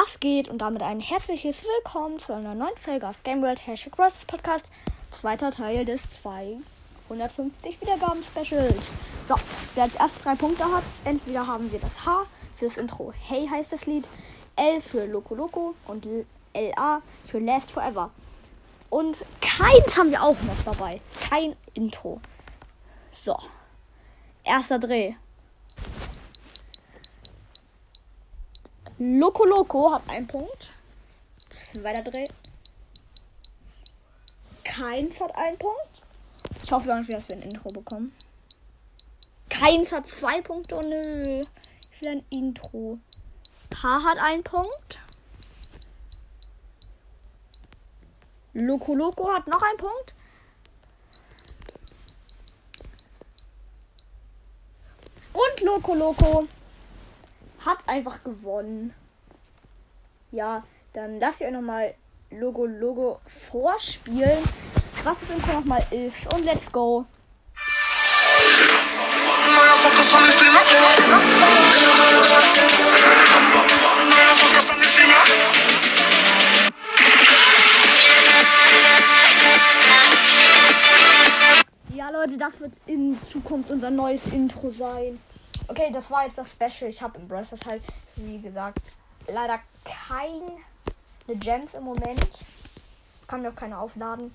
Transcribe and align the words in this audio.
Was 0.00 0.20
geht? 0.20 0.48
Und 0.48 0.58
damit 0.58 0.80
ein 0.80 1.00
herzliches 1.00 1.64
Willkommen 1.64 2.20
zu 2.20 2.32
einer 2.32 2.54
neuen 2.54 2.76
Folge 2.76 3.08
auf 3.08 3.20
Game 3.24 3.42
World 3.42 3.66
Hashtag 3.66 3.98
Roses 3.98 4.24
Podcast. 4.26 4.70
Zweiter 5.10 5.50
Teil 5.50 5.84
des 5.84 6.08
250 6.22 7.80
Wiedergaben 7.80 8.22
Specials. 8.22 8.94
So, 9.26 9.34
wer 9.74 9.82
als 9.82 9.96
erstes 9.96 10.22
drei 10.22 10.36
Punkte 10.36 10.64
hat, 10.66 10.84
entweder 11.04 11.48
haben 11.48 11.72
wir 11.72 11.80
das 11.80 12.06
H 12.06 12.26
für 12.54 12.66
das 12.66 12.76
Intro 12.76 13.12
Hey 13.26 13.48
heißt 13.48 13.72
das 13.72 13.86
Lied, 13.86 14.06
L 14.54 14.80
für 14.80 15.04
Loco 15.04 15.34
Loco 15.34 15.74
und 15.88 16.06
LA 16.54 17.02
für 17.26 17.40
Last 17.40 17.72
Forever. 17.72 18.12
Und 18.90 19.26
keins 19.40 19.98
haben 19.98 20.12
wir 20.12 20.22
auch 20.22 20.40
noch 20.42 20.62
dabei. 20.64 21.00
Kein 21.28 21.56
Intro. 21.74 22.20
So. 23.10 23.36
Erster 24.44 24.78
Dreh. 24.78 25.14
Loco 28.98 29.44
Loco 29.44 29.92
hat 29.92 30.02
einen 30.08 30.26
Punkt. 30.26 30.72
Zweiter 31.50 32.02
Dreh. 32.02 32.26
Keins 34.64 35.20
hat 35.20 35.34
einen 35.36 35.56
Punkt. 35.56 35.78
Ich 36.64 36.72
hoffe 36.72 36.88
irgendwie, 36.88 37.12
dass 37.12 37.28
wir 37.28 37.36
ein 37.36 37.42
Intro 37.42 37.70
bekommen. 37.70 38.12
Keins 39.48 39.92
hat 39.92 40.08
zwei 40.08 40.40
Punkte. 40.42 40.76
Oh 40.76 40.82
nö. 40.82 41.44
Ich 41.92 42.00
will 42.00 42.08
ein 42.08 42.24
Intro. 42.30 42.98
H 43.72 44.04
hat 44.04 44.18
einen 44.18 44.42
Punkt. 44.42 44.98
Loco 48.52 48.96
Loco 48.96 49.32
hat 49.32 49.46
noch 49.46 49.62
einen 49.62 49.78
Punkt. 49.78 50.14
Und 55.32 55.60
Loco 55.60 55.94
Loco 55.94 56.48
hat 57.64 57.78
einfach 57.86 58.22
gewonnen. 58.24 58.94
Ja, 60.30 60.64
dann 60.92 61.18
lasst 61.20 61.40
ihr 61.40 61.46
euch 61.46 61.52
nochmal 61.52 61.94
Logo 62.30 62.66
Logo 62.66 63.20
vorspielen, 63.50 64.44
was 65.02 65.18
das 65.20 65.30
Intro 65.30 65.52
nochmal 65.54 65.84
ist. 65.90 66.32
Und 66.32 66.44
let's 66.44 66.70
go. 66.70 67.06
Ja, 81.94 82.10
Leute, 82.10 82.36
das 82.36 82.60
wird 82.60 82.72
in 82.86 83.18
Zukunft 83.22 83.70
unser 83.70 83.90
neues 83.90 84.26
Intro 84.28 84.70
sein. 84.70 85.18
Okay, 85.68 85.90
das 85.92 86.10
war 86.10 86.24
jetzt 86.24 86.38
das 86.38 86.52
Special. 86.52 86.90
Ich 86.90 87.02
habe 87.02 87.18
im 87.18 87.28
Brawl 87.28 87.44
das 87.48 87.66
halt, 87.66 87.82
wie 88.16 88.40
gesagt, 88.40 88.80
leider 89.26 89.60
keine 89.84 90.56
Gems 91.28 91.74
im 91.74 91.84
Moment. 91.84 92.28
Kann 93.26 93.42
mir 93.42 93.50
auch 93.50 93.54
keine 93.54 93.78
aufladen. 93.78 94.34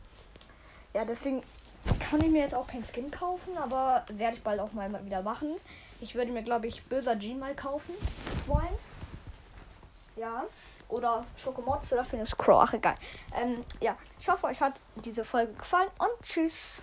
Ja, 0.93 1.03
deswegen 1.05 1.41
kann 1.99 2.21
ich 2.21 2.29
mir 2.29 2.41
jetzt 2.41 2.53
auch 2.53 2.67
kein 2.67 2.83
Skin 2.83 3.09
kaufen, 3.09 3.57
aber 3.57 4.05
werde 4.09 4.37
ich 4.37 4.43
bald 4.43 4.59
auch 4.59 4.71
mal 4.73 5.03
wieder 5.03 5.23
machen. 5.23 5.55
Ich 5.99 6.13
würde 6.13 6.31
mir, 6.31 6.43
glaube 6.43 6.67
ich, 6.67 6.83
böser 6.85 7.17
Jean 7.17 7.39
mal 7.39 7.55
kaufen 7.55 7.95
wollen. 8.45 8.77
Ja. 10.15 10.43
Oder 10.89 11.25
Schokomotz 11.37 11.91
oder 11.91 12.05
Phoenix 12.05 12.37
Crow. 12.37 12.63
Ach, 12.63 12.73
egal. 12.73 12.95
Ähm, 13.35 13.63
ja, 13.81 13.97
ich 14.19 14.29
hoffe, 14.29 14.45
euch 14.45 14.61
hat 14.61 14.73
diese 14.95 15.25
Folge 15.25 15.53
gefallen 15.53 15.89
und 15.97 16.21
tschüss. 16.21 16.81